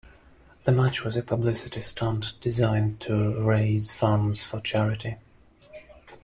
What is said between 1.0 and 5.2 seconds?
was a publicity stunt designed to raise funds for charity.